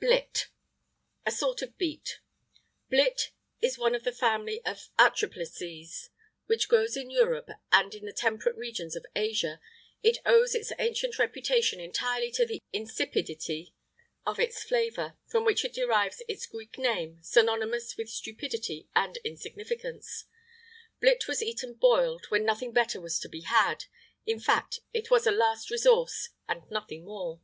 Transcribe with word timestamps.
[IX 0.00 0.08
79] 0.08 0.28
BLIT 0.32 0.48
(A 1.26 1.30
SORT 1.30 1.62
OF 1.62 1.78
BEET). 1.78 2.18
Blit 2.90 3.22
is 3.62 3.78
one 3.78 3.94
of 3.94 4.02
the 4.02 4.10
family 4.10 4.60
of 4.64 4.88
atriplices, 4.98 6.08
which 6.46 6.66
grows 6.68 6.96
in 6.96 7.08
Europe, 7.08 7.48
and 7.70 7.94
in 7.94 8.04
the 8.04 8.12
temperate 8.12 8.56
regions 8.56 8.96
of 8.96 9.06
Asia; 9.14 9.60
it 10.02 10.18
owes 10.26 10.56
its 10.56 10.72
ancient 10.80 11.20
reputation 11.20 11.78
entirely 11.78 12.32
to 12.32 12.44
the 12.44 12.60
insipidity 12.72 13.76
of 14.26 14.40
its 14.40 14.60
flavour, 14.64 15.16
from 15.28 15.44
which 15.44 15.64
it 15.64 15.74
derives 15.74 16.20
its 16.26 16.46
Greek 16.46 16.76
name, 16.78 17.20
synonymous 17.22 17.96
with 17.96 18.08
stupidity 18.10 18.88
and 18.96 19.18
insignificance.[IX 19.18 20.24
80] 21.00 21.06
Blit 21.06 21.28
was 21.28 21.44
eaten 21.44 21.74
boiled, 21.74 22.24
when 22.28 22.44
nothing 22.44 22.72
better 22.72 23.00
was 23.00 23.20
to 23.20 23.28
be 23.28 23.42
had. 23.42 23.84
In 24.26 24.40
fact, 24.40 24.80
it 24.92 25.12
was 25.12 25.28
a 25.28 25.30
last 25.30 25.70
resource 25.70 26.30
and 26.48 26.68
nothing 26.72 27.04
more. 27.04 27.40